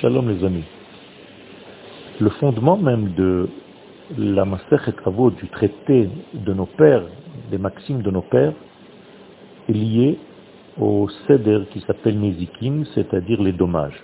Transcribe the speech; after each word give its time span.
Shalom 0.00 0.28
les 0.28 0.44
amis. 0.44 0.64
Le 2.20 2.28
fondement 2.30 2.76
même 2.76 3.12
de 3.14 3.48
la 4.18 4.44
Masechet 4.44 4.94
Avot, 5.04 5.30
du 5.30 5.46
traité 5.48 6.08
de 6.32 6.52
nos 6.52 6.66
pères, 6.66 7.04
des 7.52 7.58
maximes 7.58 8.02
de 8.02 8.10
nos 8.10 8.22
pères, 8.22 8.54
est 9.68 9.72
lié 9.72 10.18
au 10.80 11.08
Seder 11.28 11.66
qui 11.70 11.80
s'appelle 11.82 12.18
Nezikin, 12.18 12.82
c'est-à-dire 12.94 13.40
les 13.40 13.52
dommages. 13.52 14.02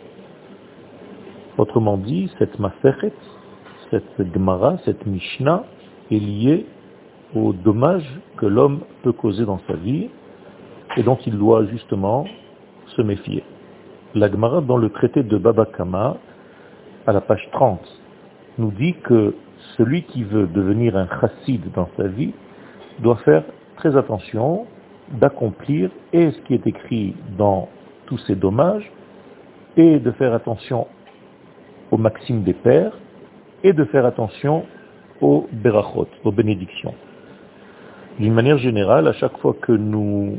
Autrement 1.58 1.96
dit, 1.96 2.30
cette 2.38 2.56
Masechet, 2.60 3.12
cette 3.90 4.32
Gemara, 4.32 4.78
cette 4.84 5.04
Mishnah 5.06 5.64
est 6.12 6.20
liée 6.20 6.66
aux 7.34 7.52
dommages 7.52 8.20
que 8.36 8.46
l'homme 8.46 8.80
peut 9.02 9.12
causer 9.12 9.44
dans 9.44 9.60
sa 9.66 9.74
vie 9.74 10.08
et 10.96 11.02
dont 11.02 11.18
il 11.26 11.36
doit 11.36 11.64
justement 11.66 12.26
se 12.96 13.02
méfier. 13.02 13.42
La 14.12 14.28
Gemara 14.28 14.60
dans 14.60 14.76
le 14.76 14.90
traité 14.90 15.22
de 15.22 15.38
Baba 15.38 15.66
Kama, 15.66 16.16
à 17.06 17.12
la 17.12 17.20
page 17.20 17.48
30, 17.52 17.80
nous 18.58 18.72
dit 18.72 18.94
que 19.04 19.36
celui 19.76 20.02
qui 20.02 20.24
veut 20.24 20.48
devenir 20.48 20.96
un 20.96 21.06
chassid 21.20 21.62
dans 21.76 21.88
sa 21.96 22.08
vie 22.08 22.32
doit 22.98 23.18
faire 23.18 23.44
très 23.76 23.96
attention 23.96 24.66
d'accomplir 25.12 25.90
et 26.12 26.32
ce 26.32 26.38
qui 26.40 26.54
est 26.54 26.66
écrit 26.66 27.14
dans 27.38 27.68
tous 28.06 28.18
ces 28.26 28.34
dommages, 28.34 28.90
et 29.76 30.00
de 30.00 30.10
faire 30.10 30.34
attention 30.34 30.88
aux 31.92 31.96
maximes 31.96 32.42
des 32.42 32.54
pères, 32.54 32.98
et 33.62 33.72
de 33.72 33.84
faire 33.84 34.06
attention 34.06 34.64
aux 35.20 35.46
berachot, 35.52 36.08
aux 36.24 36.32
bénédictions. 36.32 36.94
D'une 38.18 38.34
manière 38.34 38.58
générale, 38.58 39.06
à 39.06 39.12
chaque 39.12 39.38
fois 39.38 39.54
que 39.54 39.70
nous 39.70 40.38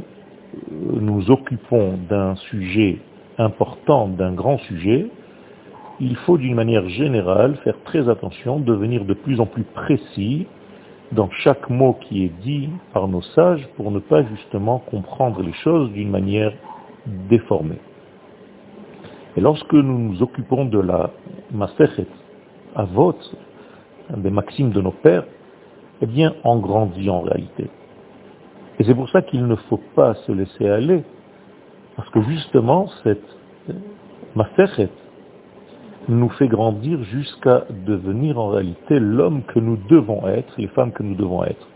nous 0.70 1.32
occupons 1.32 1.98
d'un 2.10 2.36
sujet 2.36 3.00
important, 3.38 4.08
d'un 4.08 4.34
grand 4.34 4.58
sujet, 4.60 5.08
il 6.00 6.16
faut 6.18 6.38
d'une 6.38 6.56
manière 6.56 6.88
générale 6.90 7.56
faire 7.64 7.82
très 7.84 8.10
attention, 8.10 8.60
devenir 8.60 9.06
de 9.06 9.14
plus 9.14 9.40
en 9.40 9.46
plus 9.46 9.64
précis 9.64 10.48
dans 11.12 11.30
chaque 11.30 11.70
mot 11.70 11.94
qui 11.94 12.26
est 12.26 12.34
dit 12.42 12.70
par 12.94 13.08
nos 13.08 13.22
sages 13.22 13.68
pour 13.76 13.92
ne 13.92 14.00
pas 14.00 14.24
justement 14.24 14.80
comprendre 14.80 15.42
les 15.42 15.54
choses 15.54 15.92
d'une 15.92 16.10
manière 16.10 16.54
déformée. 17.30 17.80
Et 19.38 19.42
lorsque 19.42 19.74
nous 19.74 19.98
nous 19.98 20.24
occupons 20.24 20.66
de 20.66 20.80
la 20.80 21.12
Masechet 21.52 22.08
Avot, 22.76 23.16
des 24.16 24.30
maximes 24.30 24.72
de 24.72 24.82
nos 24.82 24.92
pères, 24.92 25.26
eh 26.02 26.06
bien, 26.06 26.34
on 26.44 26.58
grandit 26.60 27.10
en 27.10 27.22
réalité. 27.22 27.70
Et 28.80 28.84
c'est 28.84 28.96
pour 28.96 29.10
ça 29.10 29.22
qu'il 29.22 29.46
ne 29.46 29.56
faut 29.56 29.80
pas 29.96 30.16
se 30.26 30.32
laisser 30.32 30.68
aller, 30.68 31.04
parce 32.02 32.14
que 32.14 32.32
justement, 32.32 32.88
cette 33.04 33.22
Masechet 34.34 34.90
nous 36.10 36.30
fait 36.30 36.48
grandir 36.48 37.04
jusqu'à 37.04 37.66
devenir 37.86 38.40
en 38.40 38.48
réalité 38.48 39.00
l'homme 39.00 39.44
que 39.44 39.60
nous 39.60 39.78
devons 39.88 40.28
être, 40.28 40.52
les 40.58 40.68
femmes 40.70 40.94
que 40.94 41.04
nous 41.04 41.14
devons 41.14 41.44
être. 41.44 41.68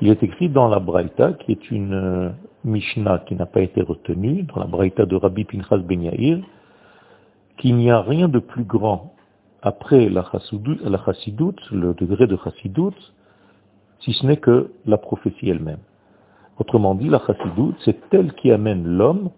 Il 0.00 0.08
est 0.08 0.22
écrit 0.22 0.50
dans 0.50 0.68
la 0.68 0.78
Braïta, 0.78 1.32
qui 1.32 1.50
est 1.50 1.70
une 1.72 1.94
euh, 1.94 2.30
Mishnah 2.62 3.24
qui 3.26 3.34
n'a 3.34 3.46
pas 3.46 3.62
été 3.62 3.82
retenue, 3.82 4.44
dans 4.44 4.60
la 4.60 4.66
Braïta 4.66 5.04
de 5.04 5.16
Rabbi 5.16 5.42
Pinchas 5.42 5.78
Ben 5.78 6.02
Yair, 6.02 6.38
qu'il 7.56 7.74
n'y 7.74 7.90
a 7.90 8.02
rien 8.02 8.28
de 8.28 8.38
plus 8.38 8.62
grand 8.62 9.14
après 9.62 10.08
la 10.08 10.24
chassidoute, 10.30 11.70
le 11.72 11.92
degré 11.94 12.28
de 12.28 12.36
chassidoute, 12.36 13.14
si 13.98 14.12
ce 14.12 14.26
n'est 14.26 14.36
que 14.36 14.70
la 14.86 14.96
prophétie 14.96 15.50
elle-même. 15.50 15.80
Autrement 16.58 16.94
dit, 16.94 17.08
la 17.08 17.20
chassidoute, 17.26 17.76
c'est 17.84 17.98
elle 18.12 18.32
qui 18.34 18.50
amène 18.50 18.86
l'homme 18.86 19.30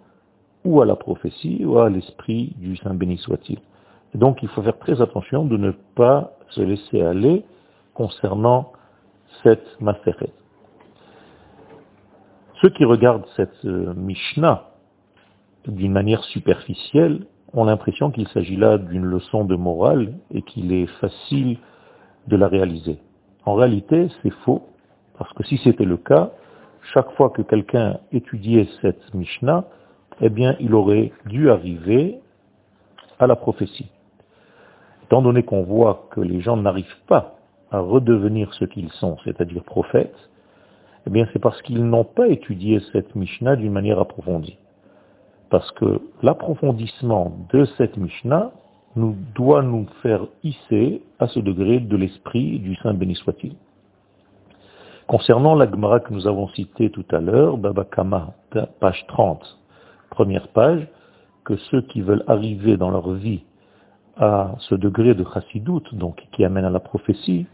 ou 0.65 0.83
à 0.83 0.87
la 0.87 0.97
prophétie 0.97 1.65
ou 1.65 1.79
à 1.79 1.89
l'esprit 1.89 2.55
du 2.59 2.77
Saint 2.77 2.95
béni 2.95 3.17
soit-il. 3.19 3.59
Donc 4.15 4.43
il 4.43 4.49
faut 4.49 4.63
faire 4.63 4.79
très 4.79 5.01
attention 5.01 5.45
de 5.45 5.57
ne 5.57 5.71
pas 5.95 6.33
se 6.51 6.61
laisser 6.61 7.01
aller 7.01 7.45
concernant 7.95 8.73
cette 9.43 9.81
Maseret. 9.81 10.33
Ceux 12.61 12.71
qui 12.71 12.85
regardent 12.85 13.27
cette 13.37 13.65
euh, 13.65 13.93
Mishnah 13.95 14.71
d'une 15.67 15.93
manière 15.93 16.25
superficielle 16.25 17.27
ont 17.53 17.65
l'impression 17.65 18.11
qu'il 18.11 18.29
s'agit 18.29 18.57
là 18.57 18.79
d'une 18.79 19.05
leçon 19.05 19.45
de 19.45 19.57
morale 19.57 20.15
et 20.33 20.43
qu'il 20.43 20.73
est 20.73 20.87
facile 21.01 21.59
de 22.29 22.37
la 22.37 22.49
réaliser. 22.49 22.99
En 23.45 23.55
réalité, 23.55 24.09
c'est 24.23 24.33
faux, 24.45 24.67
parce 25.19 25.33
que 25.35 25.45
si 25.45 25.59
c'était 25.59 25.85
le 25.85 25.97
cas, 25.97 26.33
chaque 26.93 27.11
fois 27.13 27.31
que 27.31 27.43
quelqu'un 27.43 27.99
étudiait 28.13 28.69
cette 28.81 29.15
Mishnah, 29.15 29.65
eh 30.21 30.29
bien, 30.29 30.57
il 30.61 30.75
aurait 30.75 31.13
dû 31.27 31.51
arriver 31.51 32.21
à 33.19 33.27
la 33.27 33.37
prophétie. 33.37 33.91
Étant 35.05 35.23
donné 35.23 35.43
qu'on 35.43 35.63
voit 35.63 36.09
que 36.11 36.21
les 36.21 36.41
gens 36.41 36.57
n'arrivent 36.57 37.03
pas 37.07 37.37
à 37.71 37.81
redevenir 37.81 38.53
ce 38.55 38.65
qu'ils 38.65 38.91
sont, 38.93 39.17
c'est-à-dire 39.25 39.63
prophètes, 39.65 40.31
eh 41.07 41.11
bien 41.11 41.27
c'est 41.33 41.39
parce 41.39 41.61
qu'ils 41.63 41.85
n'ont 41.85 42.05
pas 42.05 42.29
étudié 42.29 42.81
cette 42.93 43.15
Mishnah 43.15 43.57
d'une 43.57 43.73
manière 43.73 44.01
approfondie. 44.01 44.59
Parce 45.51 45.71
que 45.73 46.01
l'approfondissement 46.23 47.37
de 47.53 47.65
cette 47.77 47.97
Mishnah 47.97 48.51
nous 48.97 49.15
doit 49.35 49.63
nous 49.63 49.87
faire 50.03 50.27
hisser 50.43 51.03
à 51.19 51.29
ce 51.29 51.39
degré 51.39 51.79
de 51.79 51.97
l'esprit 51.97 52.59
du 52.59 52.75
Saint 52.77 52.95
béni 52.95 53.15
soit-il. 53.15 53.55
Concernant 55.07 55.55
la 55.55 55.71
Gemara 55.71 56.01
que 56.01 56.13
nous 56.13 56.27
avons 56.27 56.49
citée 56.49 56.91
tout 56.91 57.05
à 57.13 57.21
l'heure, 57.21 57.59
Baba 57.59 57.85
Kama, 57.85 58.35
page 58.81 59.07
30, 59.07 59.57
première 60.11 60.49
page, 60.49 60.85
que 61.45 61.57
ceux 61.71 61.83
qui 61.83 62.01
veulent 62.01 62.25
arriver 62.27 62.77
dans 62.77 62.91
leur 62.91 63.13
vie 63.13 63.45
à 64.17 64.57
ce 64.59 64.75
degré 64.75 65.15
de 65.15 65.25
chassidoute, 65.33 65.95
donc 65.95 66.27
qui 66.33 66.45
amène 66.45 66.65
à 66.65 66.71
la 66.71 66.81
prophétie, 66.81 67.47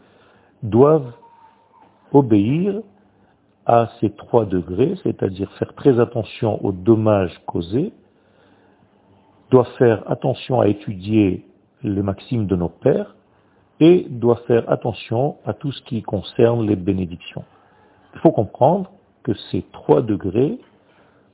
doivent 0.62 1.12
obéir 2.12 2.80
à 3.66 3.90
ces 4.00 4.08
trois 4.08 4.46
degrés, 4.46 4.94
c'est-à-dire 5.02 5.52
faire 5.58 5.74
très 5.74 6.00
attention 6.00 6.64
aux 6.64 6.72
dommages 6.72 7.38
causés, 7.44 7.92
doivent 9.50 9.76
faire 9.76 10.10
attention 10.10 10.62
à 10.62 10.68
étudier 10.68 11.44
les 11.82 12.02
maximes 12.02 12.46
de 12.46 12.56
nos 12.56 12.70
pères, 12.70 13.14
et 13.82 14.06
doivent 14.08 14.44
faire 14.46 14.70
attention 14.70 15.38
à 15.44 15.54
tout 15.54 15.72
ce 15.72 15.82
qui 15.82 16.02
concerne 16.02 16.64
les 16.64 16.76
bénédictions. 16.76 17.44
Il 18.14 18.20
faut 18.20 18.30
comprendre 18.30 18.92
que 19.24 19.34
ces 19.50 19.64
trois 19.72 20.02
degrés, 20.02 20.60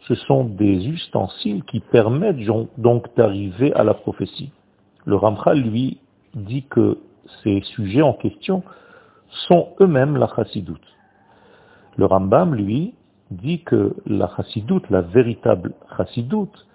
ce 0.07 0.15
sont 0.15 0.45
des 0.45 0.89
ustensiles 0.89 1.63
qui 1.65 1.81
permettent 1.81 2.41
donc 2.79 3.15
d'arriver 3.17 3.75
à 3.75 3.85
la 3.85 3.93
prophétie. 3.93 4.51
Le 5.05 5.17
Ramchal, 5.17 5.61
lui, 5.61 5.99
dit 6.35 6.65
que 6.71 6.97
ces 7.43 7.61
sujets 7.77 8.01
en 8.01 8.15
question 8.15 8.63
sont 9.49 9.69
eux-mêmes 9.83 10.17
la 10.17 10.29
chassidoute. 10.35 10.89
Le 11.99 12.07
Rambam, 12.07 12.55
lui, 12.55 12.95
dit 13.31 13.63
que 13.63 13.95
la 14.07 14.31
chassidoute, 14.35 14.89
la 14.89 15.03
véritable 15.03 15.75
chassidoute, 15.99 16.67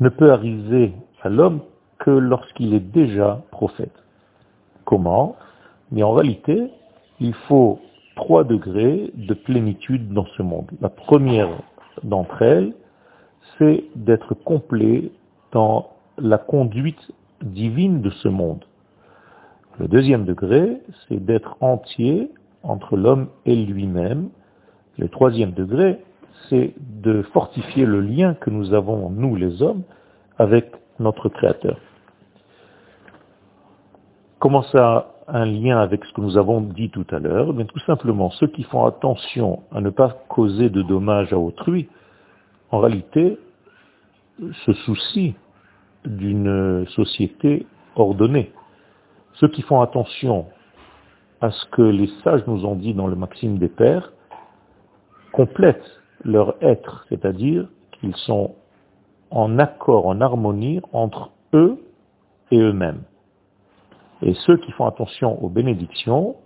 ne 0.00 0.08
peut 0.08 0.32
arriver 0.32 0.94
à 1.20 1.28
l'homme 1.28 1.60
que 1.98 2.10
lorsqu'il 2.10 2.72
est 2.72 2.80
déjà 2.80 3.42
prophète. 3.50 3.92
Comment 4.88 5.36
Mais 5.92 6.02
en 6.02 6.12
réalité, 6.12 6.70
il 7.20 7.34
faut 7.34 7.78
trois 8.16 8.42
degrés 8.42 9.10
de 9.12 9.34
plénitude 9.34 10.14
dans 10.14 10.24
ce 10.38 10.42
monde. 10.42 10.70
La 10.80 10.88
première 10.88 11.50
d'entre 12.04 12.40
elles, 12.40 12.72
c'est 13.58 13.84
d'être 13.96 14.32
complet 14.32 15.12
dans 15.52 15.90
la 16.16 16.38
conduite 16.38 17.12
divine 17.42 18.00
de 18.00 18.08
ce 18.08 18.28
monde. 18.28 18.64
Le 19.78 19.88
deuxième 19.88 20.24
degré, 20.24 20.80
c'est 21.06 21.22
d'être 21.22 21.58
entier 21.60 22.30
entre 22.62 22.96
l'homme 22.96 23.28
et 23.44 23.56
lui-même. 23.56 24.30
Le 24.96 25.10
troisième 25.10 25.52
degré, 25.52 25.98
c'est 26.48 26.72
de 26.78 27.20
fortifier 27.34 27.84
le 27.84 28.00
lien 28.00 28.32
que 28.32 28.48
nous 28.48 28.72
avons, 28.72 29.10
nous 29.10 29.36
les 29.36 29.60
hommes, 29.60 29.82
avec 30.38 30.72
notre 30.98 31.28
Créateur. 31.28 31.76
Comment 34.38 34.62
ça 34.62 35.12
a 35.26 35.38
un 35.40 35.46
lien 35.46 35.78
avec 35.78 36.04
ce 36.04 36.12
que 36.12 36.20
nous 36.20 36.36
avons 36.36 36.60
dit 36.60 36.90
tout 36.90 37.06
à 37.10 37.18
l'heure 37.18 37.52
Tout 37.52 37.80
simplement, 37.80 38.30
ceux 38.30 38.46
qui 38.46 38.62
font 38.62 38.86
attention 38.86 39.62
à 39.72 39.80
ne 39.80 39.90
pas 39.90 40.10
causer 40.28 40.70
de 40.70 40.82
dommages 40.82 41.32
à 41.32 41.38
autrui, 41.38 41.88
en 42.70 42.78
réalité, 42.78 43.36
se 44.64 44.72
soucient 44.72 45.32
d'une 46.04 46.86
société 46.90 47.66
ordonnée. 47.96 48.52
Ceux 49.34 49.48
qui 49.48 49.62
font 49.62 49.80
attention 49.80 50.46
à 51.40 51.50
ce 51.50 51.66
que 51.66 51.82
les 51.82 52.08
sages 52.22 52.46
nous 52.46 52.64
ont 52.64 52.76
dit 52.76 52.94
dans 52.94 53.08
le 53.08 53.16
Maxime 53.16 53.58
des 53.58 53.68
Pères 53.68 54.12
complètent 55.32 56.00
leur 56.24 56.54
être, 56.62 57.06
c'est-à-dire 57.08 57.68
qu'ils 57.92 58.16
sont 58.16 58.54
en 59.30 59.58
accord, 59.58 60.06
en 60.06 60.20
harmonie 60.20 60.80
entre 60.92 61.30
eux 61.54 61.78
et 62.52 62.58
eux-mêmes. 62.58 63.02
Et 64.22 64.34
ceux 64.46 64.56
qui 64.56 64.72
font 64.72 64.86
attention 64.86 65.42
aux 65.42 65.48
bénédictions 65.48 66.36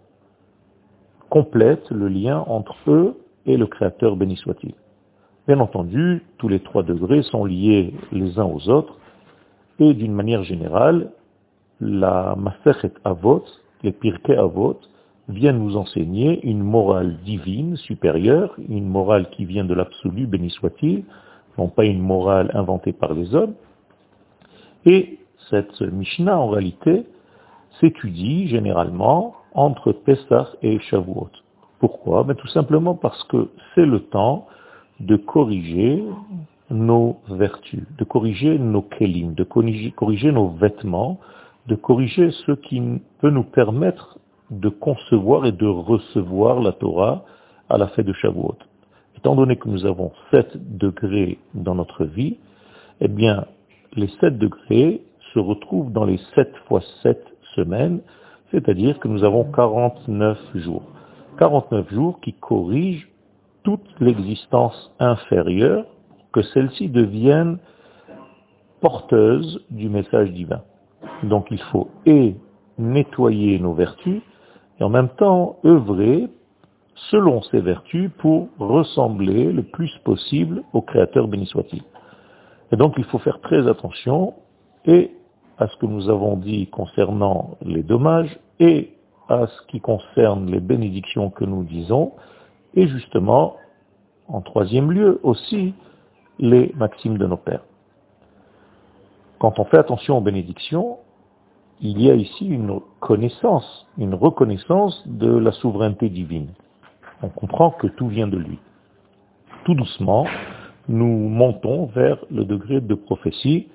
complètent 1.31 1.91
le 1.91 2.09
lien 2.09 2.45
entre 2.47 2.77
eux 2.89 3.17
et 3.47 3.57
le 3.57 3.67
Créateur 3.67 4.17
béni 4.17 4.37
soit-il. 4.37 4.75
Bien 5.49 5.59
entendu, 5.61 6.23
tous 6.39 6.49
les 6.49 6.61
trois 6.61 6.83
degrés 6.83 7.23
sont 7.23 7.45
liés 7.45 7.95
les 8.13 8.39
uns 8.39 8.45
aux 8.45 8.69
autres, 8.69 8.99
Et 9.79 9.95
d'une 9.95 10.13
manière 10.13 10.45
générale, 10.45 11.11
la 11.81 12.37
Masechet 12.37 12.93
Avot, 13.05 13.45
les 13.83 13.91
Pirkei 13.91 14.37
Avot, 14.37 14.79
viennent 15.29 15.59
nous 15.59 15.77
enseigner 15.77 16.47
une 16.47 16.63
morale 16.63 17.17
divine 17.25 17.77
supérieure, 17.77 18.55
une 18.69 18.87
morale 18.87 19.31
qui 19.31 19.45
vient 19.45 19.65
de 19.65 19.75
l'absolu, 19.75 20.27
béni 20.27 20.51
soit-il, 20.51 21.05
non 21.59 21.69
pas 21.69 21.87
une 21.87 22.01
morale 22.01 22.51
inventée 22.55 22.93
par 22.93 23.15
les 23.15 23.35
hommes. 23.35 23.55
Et 24.85 25.19
cette 25.51 25.81
Mishnah, 25.81 26.39
en 26.39 26.49
réalité, 26.49 27.07
s'étudie 27.83 28.47
généralement 28.49 29.35
entre 29.53 29.93
Pessah 29.93 30.49
et 30.63 30.79
Shavuot. 30.79 31.31
Pourquoi? 31.81 32.23
Ben, 32.23 32.35
Tout 32.35 32.49
simplement 32.49 32.95
parce 32.95 33.23
que 33.25 33.51
c'est 33.75 33.85
le 33.85 34.01
temps 34.01 34.47
de 35.01 35.17
corriger 35.17 36.03
nos 36.71 37.19
vertus, 37.29 37.83
de 37.99 38.05
corriger 38.05 38.59
nos 38.59 38.83
kelim, 38.83 39.35
de 39.35 39.45
corriger 39.45 40.33
nos 40.33 40.49
vêtements, 40.51 41.19
de 41.67 41.75
corriger 41.75 42.31
ce 42.47 42.53
qui 42.53 42.81
peut 43.21 43.31
nous 43.31 43.43
permettre 43.43 44.19
de 44.51 44.69
concevoir 44.69 45.45
et 45.45 45.53
de 45.53 45.67
recevoir 45.67 46.61
la 46.61 46.73
Torah 46.73 47.25
à 47.69 47.79
la 47.79 47.89
fête 47.89 48.07
de 48.07 48.13
Shavuot. 48.13 48.59
Étant 49.17 49.35
donné 49.35 49.57
que 49.57 49.69
nous 49.69 49.85
avons 49.87 50.13
7 50.31 50.77
degrés 50.79 51.39
dans 51.55 51.75
notre 51.75 52.05
vie, 52.05 52.39
eh 53.01 53.09
bien, 53.09 53.47
les 53.95 54.09
7 54.21 54.39
degrés 54.39 55.03
se 55.35 55.39
retrouvent 55.39 55.93
dans 55.93 56.05
les 56.05 56.21
7 56.35 56.53
fois 56.69 56.81
7 57.03 57.32
semaines, 57.55 58.01
c'est-à-dire 58.51 58.99
que 58.99 59.09
nous 59.09 59.25
avons 59.25 59.45
49 59.45 60.39
jours. 60.57 60.83
49 61.39 61.91
jours 61.93 62.21
qui 62.21 62.35
corrigent 62.35 63.09
toute 63.63 63.85
l'existence 64.01 64.93
inférieure 64.99 65.87
que 66.33 66.43
celle-ci 66.43 66.89
devienne 66.89 67.59
porteuse 68.81 69.65
du 69.71 69.89
message 69.89 70.33
divin. 70.33 70.63
Donc 71.23 71.47
il 71.51 71.61
faut 71.61 71.89
et 72.05 72.35
nettoyer 72.79 73.59
nos 73.59 73.75
vertus 73.75 74.21
et 74.81 74.85
en 74.85 74.89
même 74.89 75.09
temps 75.11 75.57
œuvrer 75.65 76.29
selon 77.11 77.43
ces 77.43 77.61
vertus 77.61 78.11
pour 78.19 78.49
ressembler 78.59 79.53
le 79.53 79.63
plus 79.63 79.91
possible 80.05 80.63
au 80.73 80.83
Créateur 80.83 81.29
béni 81.29 81.47
soit-il. 81.47 81.83
Et 82.73 82.77
donc 82.77 82.95
il 82.99 83.05
faut 83.05 83.19
faire 83.19 83.41
très 83.41 83.69
attention 83.69 84.35
et 84.85 85.13
à 85.59 85.69
ce 85.69 85.77
que 85.77 85.87
nous 85.87 86.09
avons 86.09 86.37
dit 86.37 86.67
concernant 86.69 87.57
les 87.63 87.83
dommages 87.83 88.39
et 88.59 88.95
à 89.29 89.47
ce 89.47 89.67
qui 89.69 89.81
concerne 89.81 90.51
les 90.51 90.61
bénédictions 90.61 91.31
que 91.31 91.45
nous 91.45 91.65
disons, 91.65 92.13
et 92.75 92.87
justement, 92.89 93.57
en 94.29 94.41
troisième 94.41 94.91
lieu 94.91 95.21
aussi, 95.23 95.75
les 96.39 96.73
maximes 96.77 97.19
de 97.19 97.27
nos 97.27 97.37
pères. 97.37 97.65
Quand 99.39 99.59
on 99.59 99.65
fait 99.65 99.79
attention 99.79 100.19
aux 100.19 100.21
bénédictions, 100.21 100.99
il 101.81 102.01
y 102.01 102.11
a 102.11 102.15
ici 102.15 102.47
une 102.47 102.81
connaissance, 103.01 103.87
une 103.99 104.15
reconnaissance 104.15 105.03
de 105.07 105.29
la 105.29 105.53
souveraineté 105.53 106.09
divine. 106.09 106.49
On 107.23 107.29
comprend 107.29 107.71
que 107.71 107.89
tout 107.89 108.09
vient 108.09 108.29
de 108.29 108.37
lui. 108.37 108.59
Tout 109.65 109.75
doucement, 109.75 110.27
nous 110.89 111.29
montons 111.29 111.87
vers 111.87 112.19
le 112.31 112.45
degré 112.45 112.81
de 112.81 112.95
prophétie, 112.95 113.69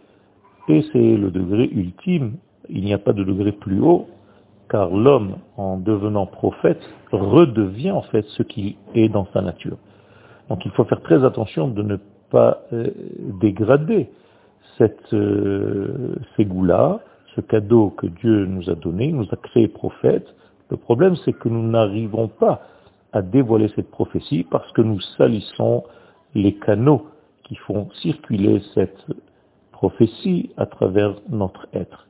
et 0.68 0.86
c'est 0.92 1.18
le 1.18 1.32
degré 1.32 1.70
ultime. 1.72 2.34
Il 2.70 2.84
n'y 2.84 2.94
a 2.94 2.98
pas 2.98 3.14
de 3.14 3.24
degré 3.24 3.52
plus 3.52 3.80
haut, 3.80 4.08
car 4.70 4.90
l'homme, 4.90 5.38
en 5.56 5.78
devenant 5.78 6.26
prophète, 6.26 6.82
redevient 7.12 7.92
en 7.92 8.02
fait 8.02 8.26
ce 8.30 8.44
qu'il 8.44 8.76
est 8.94 9.10
dans 9.10 9.28
sa 9.34 9.42
nature. 9.42 9.78
Donc 10.50 10.66
il 10.66 10.72
faut 10.72 10.84
faire 10.86 11.02
très 11.02 11.24
attention 11.24 11.68
de 11.68 11.82
ne 11.84 11.98
pas 12.30 12.62
euh, 12.74 12.88
dégrader 13.42 14.10
cette 14.78 15.14
euh, 15.14 16.16
là 16.64 17.00
ce 17.36 17.42
cadeau 17.42 17.92
que 17.92 18.08
Dieu 18.08 18.46
nous 18.46 18.70
a 18.70 18.76
donné, 18.76 19.12
nous 19.12 19.28
a 19.32 19.36
créé 19.36 19.68
prophète. 19.68 20.28
Le 20.70 20.78
problème, 20.78 21.16
c'est 21.24 21.34
que 21.34 21.50
nous 21.50 21.68
n'arrivons 21.68 22.28
pas 22.28 22.62
à 23.14 23.22
dévoiler 23.22 23.72
cette 23.76 23.92
prophétie 23.92 24.44
parce 24.44 24.70
que 24.72 24.82
nous 24.82 25.00
salissons 25.18 25.84
les 26.34 26.56
canaux 26.56 27.06
qui 27.44 27.56
font 27.56 27.90
circuler 28.02 28.62
cette 28.74 29.06
prophétie 29.78 30.50
à 30.58 30.66
travers 30.66 31.14
notre 31.30 31.68
être. 31.72 32.08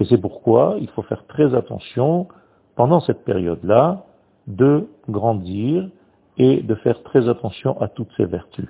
Et 0.00 0.06
c'est 0.06 0.16
pourquoi 0.16 0.76
il 0.80 0.88
faut 0.88 1.02
faire 1.02 1.26
très 1.26 1.54
attention 1.54 2.26
pendant 2.74 3.00
cette 3.00 3.22
période-là 3.24 4.06
de 4.46 4.86
grandir 5.08 5.88
et 6.38 6.62
de 6.62 6.74
faire 6.76 7.02
très 7.02 7.28
attention 7.28 7.78
à 7.82 7.88
toutes 7.88 8.08
ces 8.16 8.24
vertus 8.24 8.68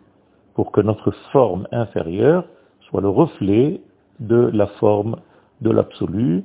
pour 0.55 0.73
que 0.73 0.81
notre 0.81 1.13
forme 1.33 1.69
inférieure 1.71 2.45
soit 2.89 3.01
le 3.01 3.09
reflet 3.09 3.81
de 4.19 4.51
la 4.53 4.67
forme 4.81 5.17
de 5.61 5.71
l'absolu 5.71 6.45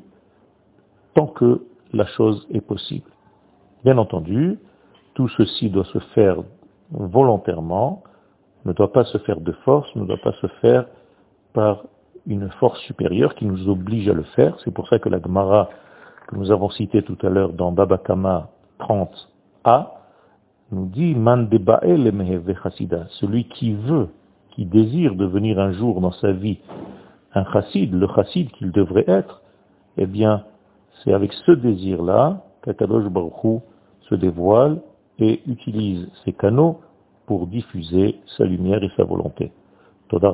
tant 1.16 1.28
que 1.28 1.63
la 1.94 2.06
chose 2.06 2.48
est 2.51 2.62
possible. 2.62 3.10
Bien 3.83 3.98
entendu, 3.98 4.60
tout 5.16 5.30
ceci 5.30 5.72
doit 5.72 5.86
se 5.86 6.00
faire 6.13 6.38
volontairement, 6.92 8.04
ne 8.66 8.74
doit 8.74 8.94
pas 8.94 9.06
se 9.06 9.18
faire 9.19 9.42
de 9.42 9.51
force, 9.66 9.94
ne 9.95 10.06
doit 10.06 10.22
pas 10.24 10.33
se 10.42 10.48
faire 10.62 10.86
par 11.53 11.83
une 12.27 12.50
force 12.51 12.80
supérieure 12.81 13.36
qui 13.36 13.45
nous 13.45 13.68
oblige 13.68 14.07
à 14.09 14.13
le 14.13 14.24
faire. 14.24 14.57
C'est 14.63 14.71
pour 14.71 14.88
ça 14.88 15.00
que 15.00 15.09
la 15.09 15.21
Gemara 15.21 15.69
que 16.27 16.36
nous 16.36 16.51
avons 16.51 16.69
citée 16.69 17.03
tout 17.03 17.18
à 17.24 17.30
l'heure 17.30 17.53
dans 17.53 17.71
Babakama 17.71 18.50
30a 18.80 19.88
nous 20.71 20.86
dit 20.86 21.15
celui 23.19 23.44
qui 23.45 23.74
veut, 23.74 24.07
qui 24.51 24.65
désire 24.65 25.15
devenir 25.15 25.59
un 25.59 25.71
jour 25.74 26.00
dans 26.00 26.13
sa 26.13 26.31
vie 26.31 26.59
un 27.33 27.45
chassid, 27.51 27.94
le 27.94 28.07
chassid 28.13 28.51
qu'il 28.51 28.71
devrait 28.71 29.06
être, 29.07 29.42
eh 29.97 30.06
bien, 30.06 30.44
c'est 31.04 31.13
avec 31.13 31.31
ce 31.33 31.51
désir-là 31.51 32.44
qu'Akadosh 32.62 33.09
Baruch 33.09 33.62
se 34.09 34.15
dévoile 34.15 34.81
et 35.19 35.42
utilise 35.47 36.09
ses 36.24 36.33
canaux 36.33 36.81
pour 37.25 37.47
diffuser 37.47 38.19
sa 38.38 38.44
lumière 38.45 38.83
et 38.83 38.92
sa 38.97 39.04
volonté. 39.04 39.51
Toda 40.09 40.31